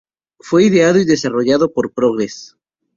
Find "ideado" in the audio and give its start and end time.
0.63-0.97